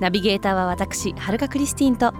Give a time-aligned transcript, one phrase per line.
[0.00, 2.12] ナビゲーターは私はるかクリスティンと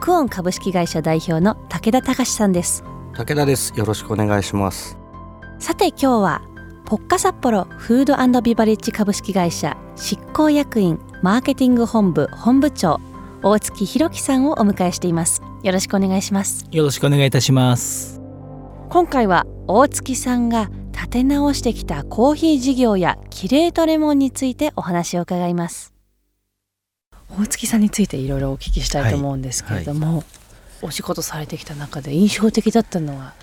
[0.00, 2.84] クオン株式会社代表の武田隆さんです。
[3.14, 3.72] 武田です。
[3.76, 4.98] よろしくお願いします。
[5.58, 6.42] さて今日は
[6.84, 13.00] ポッカ札幌フードビバレッジ株式会社執行役員マーケティング本部本部長
[13.42, 15.42] 大月弘樹さんをお迎えしています。
[15.62, 16.66] よろしくお願いします。
[16.72, 18.20] よろしくお願いいたします。
[18.90, 25.91] 今回は大月さんが立て直してきたコーヒー事業やキレートレモンについてお話を伺います
[27.38, 30.16] 大月さんについていろいろお聞きしたいと思うんですけれども、はい。
[30.16, 30.24] はい、
[30.82, 33.34] お仕事されてきた中で印象的だったのは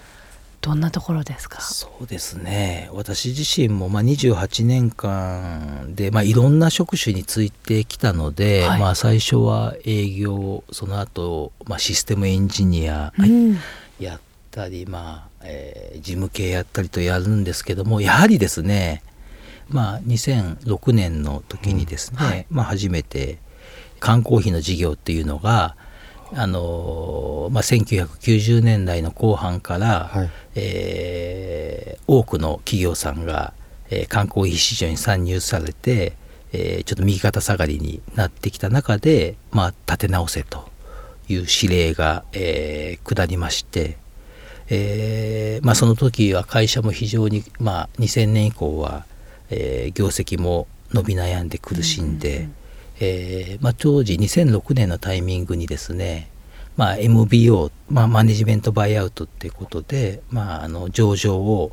[0.62, 1.62] どんなところですか？
[1.62, 2.90] そうですね。
[2.92, 13.58] 私自身もまあ28年間で、まあ、いろんな職種についてきたので、はい、まあ、最初は営業その後、まあシステムエンジニア、うん、
[14.00, 14.20] やっ
[14.52, 19.02] たり、まあえー、事務系やったりとやるんですけどもやはりですね、
[19.70, 23.40] まあ、2006年の時にですね、うんはい、まあ、初めて
[24.00, 25.76] 缶コーヒーの事業っていうのが
[26.34, 33.54] あのまあ、1990年代の後半から、はい、えー、多くの企業さんが、
[33.90, 36.14] えー、観光費市場に参入されて、
[36.54, 40.70] えー、ちょっと右肩下がりになってきた中で、まあ、立て直せと
[41.28, 43.98] いう指令が、えー、下りまして、
[44.70, 49.06] えーまあ、その時は会社も非常に、まあ、2000年以降は、
[49.50, 52.59] えー、業績も伸び悩んで苦しんで、うんうんうん
[53.00, 56.30] えーまあ、当時2006年のタイミングにですね、
[56.76, 61.72] まあ、MBO、まあ、マネジメントバイアウトっていうことで、まあ、あの上場を、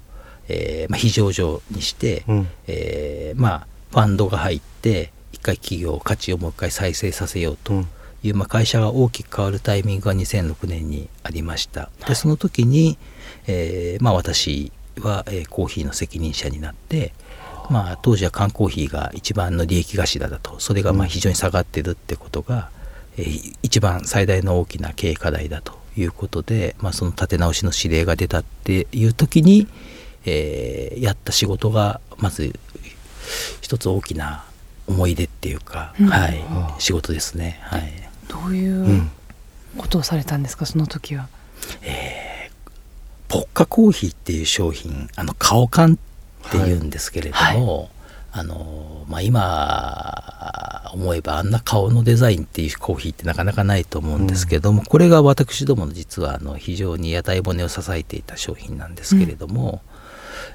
[0.48, 11.90] えーまあ、非上場にして、うん、えー、まあ、ファンドが入って一回企業価値をもう一回再生させようという、うん、まあ、会社が大きく変わるタイミングが2006年にありました。
[12.06, 12.98] でその時に、
[13.46, 17.12] えーまあ、私は、えー、コーヒーの責任者になって、
[17.70, 20.58] まあ、当時は缶コーヒーが一番の利益頭だと。
[20.60, 22.70] それがまあ非常に下がってるってことが、
[23.18, 25.86] うん、えー、一番最大の大きな経営課題だと。
[26.00, 29.66] いうことで、まあ、その立て直しの指令が出たっていう時に、
[30.24, 32.58] えー、やった仕事がまず
[33.60, 34.44] 一つ大きな
[34.86, 36.44] 思い出っていうか、うん、はい、
[36.78, 37.58] 仕事ですね。
[37.62, 37.92] はい、
[38.28, 39.08] どういう
[39.78, 40.42] ことをされたん。
[40.42, 41.28] ですか、その時は。
[41.82, 46.15] えー、ポッカコーヒーっていう商品あの顔缶って
[46.56, 47.88] いうんですけれども、はい。
[48.38, 59.78] あのまあ、今思えばあんな顔のデザインっていうコーヒーってなかなかないと思うんですけども、うん、これが私どもの実はあの非常に屋台骨を支えていた商品なんですけれども、うん、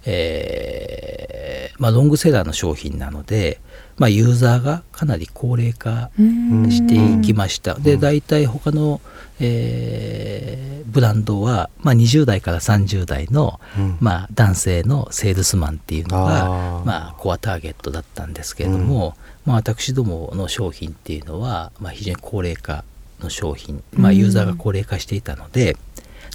[0.06, 3.60] えー、まあ、ロングセラーの商品なので、
[3.98, 7.76] まあ、ユーザーがかなり高齢化していきました。
[7.76, 9.02] で大体他の
[9.44, 19.16] えー、ブランドは、まあ、20代から30代の、うん、まあ、男性のセールスマンっていうのがまあ、コアターゲットだったんですけれども、
[19.46, 22.84] うん、まあ、私どもの商品っていうのは、まあ、非常に高齢化
[23.20, 25.78] の商品、まあ、ユーザーが高齢化していたので、うん、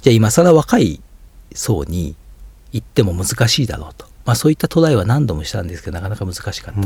[0.01, 1.01] じゃあ今更若い
[1.53, 2.15] 層に
[2.71, 6.81] 行っても難しいだろうと、まあ、そういったトライは何度もしたんですけどなかなか難しかった。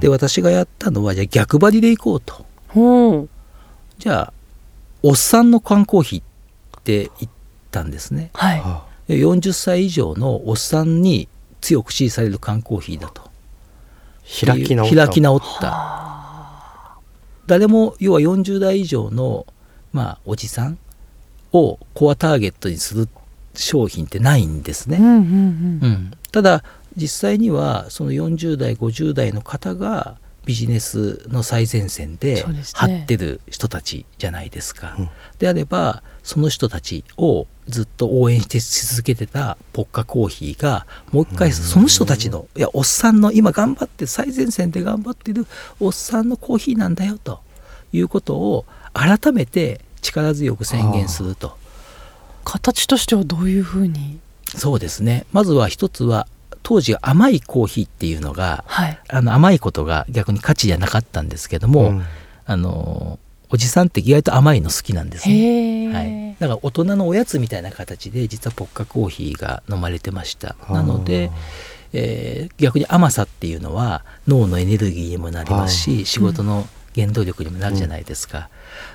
[0.00, 2.46] で私がやったのはじゃあ逆張りでいこうと。
[3.98, 4.32] じゃあ
[5.02, 6.22] おっさんの缶コーヒー
[6.80, 7.32] って言っ
[7.70, 8.56] たんですね、は
[9.08, 11.28] い、40歳以上のおっさんに
[11.60, 13.28] 強く支持される缶コーヒーだと。
[14.28, 14.96] 開き直った。
[14.96, 16.98] 開き直った。
[17.46, 19.46] 誰も要は40代以上の
[19.92, 20.78] まあおじさん
[21.52, 23.08] をコアターゲットにする
[23.58, 25.18] 商品ってないんですね、うん、うんう
[25.88, 26.64] ん、ただ
[26.96, 32.42] 実際にはその40代50代の方がビジネスの最前線で
[32.74, 34.94] 張ってる人たちじゃないですか。
[34.96, 45.46] で、ねうん、であればその人たちをずっと応援してし続けてたポッカコーヒーがもう一回その人たちのいやおっさんの今頑張って最前線で頑張ってる
[45.80, 47.40] おっさんのコーヒーなんだよと
[47.92, 48.64] いうことを
[48.94, 51.58] 改めて力強く宣言すると。
[52.48, 54.18] 形としてはどういうふうに？
[54.56, 55.26] そうですね。
[55.32, 56.26] まずは一つは
[56.62, 62.02] 当時甘いコーヒーっていうのが、はい、あの甘いことが逆に価値じゃなかったんですけども、うん、
[62.46, 63.18] あの
[63.50, 70.56] おじさんって意外と甘いの好きなんですね、はい、だから大人のおやつみたいな形で実はポッカコーヒーが飲まれてました。
[70.70, 71.30] なので、
[71.92, 78.48] えー、逆に甘さっていうのは脳のエネルギーにもなりますし仕事の原動力にもなるじゃないですか、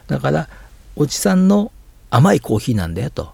[0.07, 0.49] だから
[0.95, 1.71] おじさんの
[2.09, 3.32] 甘いコーヒーなんだよと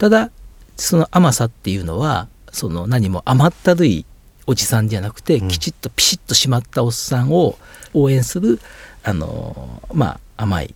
[0.00, 0.30] ただ
[0.78, 4.06] その甘さっていうのはその何も甘ったるい
[4.46, 5.48] おじさんじゃなくて、うん。
[5.48, 7.58] きちっとピシッと締まったおっさんを
[7.92, 8.58] 応援する
[9.04, 10.74] あのまあ甘い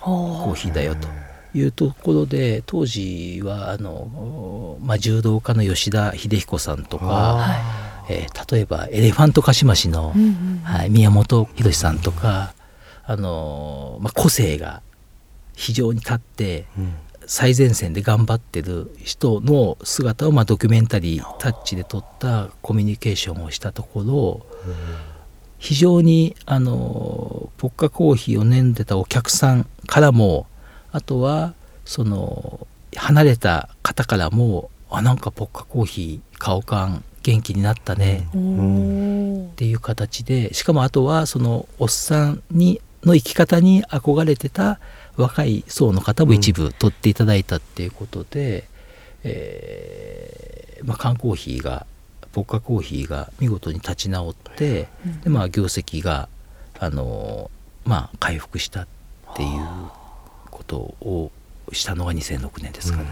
[0.00, 1.06] コーヒーだよと
[1.54, 12.54] いうところで当時はあの、まあ、柔道家の吉田秀彦さんとか、あえー例えばエレファントカシマシの、うんうんはい、宮本浩次さんとか、
[13.04, 14.82] あのまあ、個性が
[15.54, 16.94] 非常に立ってーうん
[17.32, 24.46] 最前線で頑張ってる人の姿を、まあ、ドキュメンタリータッチで撮ったコミュニケーションをしたところ
[25.56, 30.46] 非常にあのポッカコーヒーを飲んでたお客さんからも
[30.90, 31.54] あとは
[31.86, 44.78] その離れた方からも「あなんかポッカコーヒー顔感元気になったね」っていう形でしかもあとはそのおっさんにの生き方に憧れてた
[45.16, 48.64] 若い層の方も一部取っていただいたっていうことで、
[49.24, 51.86] えーまあ、缶コーヒーが
[52.32, 54.88] ポッカコーヒーが見事に立ち直って、
[55.22, 56.28] でまあ業績が
[56.78, 57.50] あの
[57.84, 58.86] まあ回復したっ
[59.36, 59.50] ていう
[60.50, 61.30] ことを
[61.72, 63.04] したのが2006年ですかね。
[63.04, 63.10] は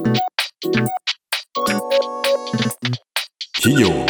[0.00, 0.44] い。
[3.54, 4.06] 企業の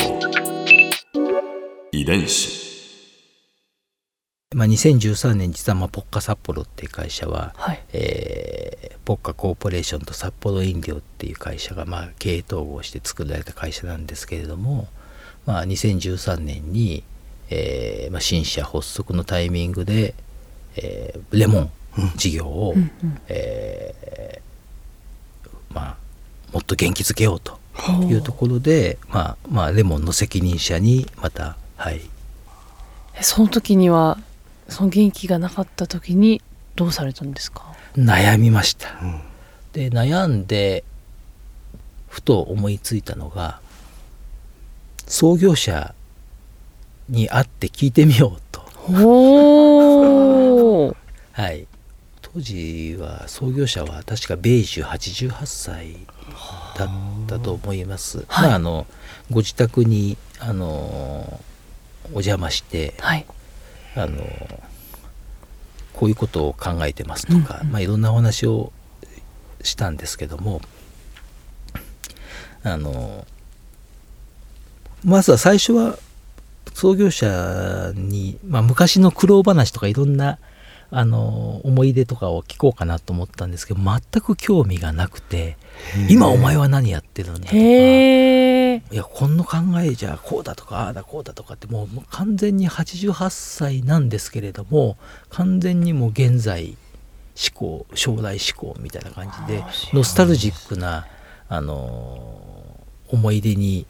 [1.92, 2.63] 遺伝子
[4.54, 7.82] まあ、2013年実はまあポッカ札幌っていう会社ははい。
[7.92, 14.88] えーポッカコーポレーションと札幌飲料っていう会社がまあ経営統合して作られた会社なんですけれども、
[15.44, 17.04] まあ、2013年に、
[17.50, 20.14] えーまあ、新社発足のタイミングで、
[20.76, 21.70] えーレモン
[22.16, 23.20] 事業を、うんうん。
[23.28, 25.96] えーまあ、
[26.52, 27.58] もっと元気づけようと
[28.04, 32.00] いうところで、まあまあ、レモンの責任者にまた、はい、
[33.18, 34.18] えその時には
[34.68, 36.42] その元気がなかった時に
[36.76, 37.64] どうされたんですか？
[37.96, 38.98] 悩みました。
[39.00, 39.20] うん。
[39.72, 40.84] で悩んで
[42.08, 43.60] ふと思いついたのが
[45.06, 45.94] 創業者
[47.08, 48.62] に会って聞いてみようと、
[51.32, 51.66] はい、
[52.22, 55.96] 当時は創業者は確か米寿88歳
[56.78, 56.90] だっ
[57.26, 58.48] たと思います、はい。
[58.48, 58.86] まああの
[59.30, 61.40] ご自宅にあの
[62.08, 63.26] お邪魔してはい
[63.96, 64.18] あの
[65.92, 68.72] こういうことを考えてますとか、うんうんまあ、いろんなお話を
[69.62, 70.60] したんですけども
[72.62, 73.26] あの
[75.04, 75.98] まずは最初は
[76.72, 80.38] 創業者に、まあ、昔の苦労話とかいろんな
[80.90, 85.56] あの思い出とかを聞こうかなと思ったんですけど全く興味がなくて
[86.08, 87.52] 「今お前は何やってるんだ」とか。
[88.90, 94.96] いやこの考えじゃこうだとかああだこうだとかってもう完全に88歳なんですけれども
[95.30, 96.76] 完全にもう現在
[97.36, 101.06] 思考将来思考みたいな感じでノスタルジックな、
[101.48, 102.54] あのー
[103.14, 103.86] 思い出に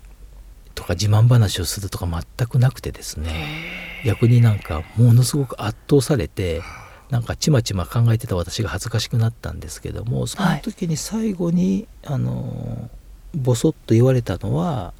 [0.75, 6.63] とか自慢話をするとか全くなくてですね逆になんかものすごく圧倒されて
[7.11, 12.91] なんかちまちま考えてた私が恥ずかしくなったんですけどもその時に最後に、あの
[13.35, 14.93] ボソッと言われたのは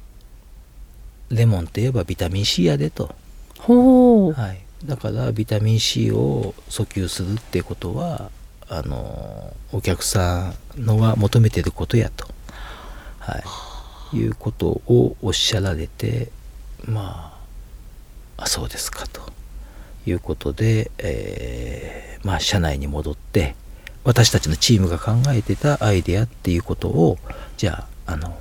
[1.29, 3.15] 「レモンといえばビタミン C やで」と、
[3.59, 4.33] ほう。
[4.33, 8.29] はい、だからビタミン C を訴求するってことは
[8.67, 12.27] あのお客さんのが求めてることやと、
[13.19, 13.41] は
[14.13, 16.29] い、いうことをおっしゃられて
[16.85, 17.37] ま
[18.37, 19.33] ああそうですかと。
[20.07, 23.55] いうことで、えーまあ社内に戻って
[24.03, 27.19] 私たちのチームが考えてたアイデアっていうことを
[27.55, 28.35] じゃああの、ま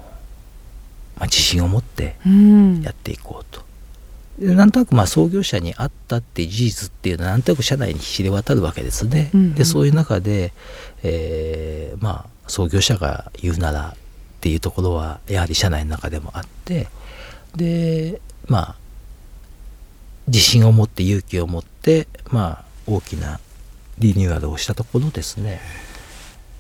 [1.21, 3.63] あ、自信を持ってうんやっていこうと。
[4.39, 9.31] でなんとなくまあ創業者にあったっていう事実っていうのはなんとなく社内に知れ渡るわけですね。
[9.33, 10.53] うんうんでそういう中で、
[11.03, 13.97] えーまあ創業者が言うならっ
[14.41, 16.89] ていうところはやはり社内の中でもあって
[17.57, 18.77] でまあ
[20.27, 23.41] 自信を持って勇気を持ってまあ大きな
[23.99, 25.61] リニューアルをしたところですね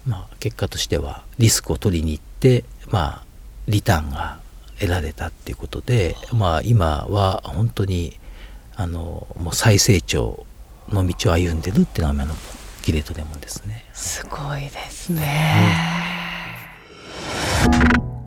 [0.06, 3.24] まあ結果としてはリスクを取りに行ってまあ
[3.68, 4.38] リターンが
[4.78, 8.18] 得られたっていうことでまあ今は本当に
[8.76, 10.44] あのもう再成長
[10.88, 12.34] の道を歩んでるっていうのが今の
[12.82, 13.84] ギレートレモンですね。
[13.94, 15.22] すごいですね、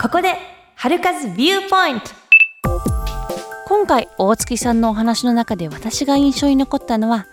[0.01, 0.35] ここで
[0.75, 2.07] 春風ビューポイント。
[3.67, 7.27] 今回大月さんのお話の中で私が印象に残ったのは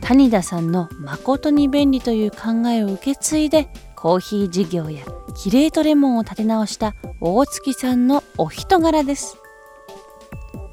[0.00, 5.04] 谷田さんの誠に便利という考えを受け継いでコーヒー事業や
[5.40, 9.36] キレートレモンを立て直した大月さんのお人柄です。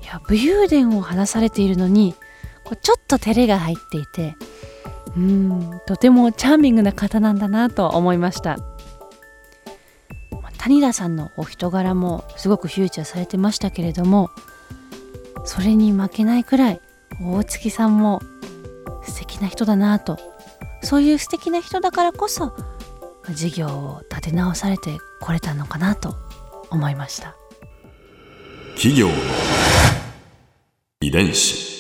[0.02, 2.16] いや武勇伝を話されているのに
[2.64, 4.36] こうちょっと照れが入っていて
[5.16, 8.58] うんとてもチャーミングな方なんだなと思いました。
[10.58, 14.32] 谷田さんのお人柄もすごくフューチャーされてましたけれども
[15.44, 16.82] それに負けないくらい
[17.22, 18.20] 大月さんも
[19.04, 20.18] 素敵な人だなと
[20.82, 22.56] そういう素敵な人だからこそ
[23.34, 26.16] 事業を立て直されてこれたのかなと
[26.72, 27.36] 思いました。
[28.76, 29.14] 企業の
[31.02, 31.76] 遺伝子。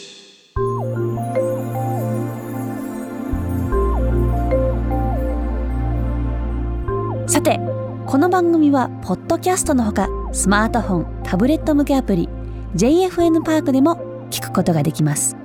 [7.27, 7.59] さて
[8.05, 12.29] この番組はポッドキャストのほかスマートフォンタブレット向けアプリ
[12.75, 15.35] JFN パークでも聞くことができます。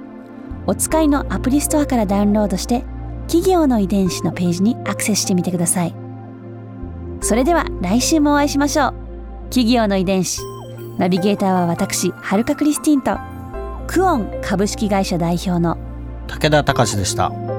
[0.66, 2.84] お使いのアプリストアからダウンロードして
[3.26, 6.09] 企業の遺伝子のページにアクセスしてみてください
[7.20, 8.94] それでは来週もお会いしましょう。
[9.50, 10.40] 企業の遺伝子
[10.96, 13.18] ナビゲーターは私はるかクリスティンと
[13.86, 15.76] クオン株式会社代表の
[16.28, 17.49] 武田隆でした。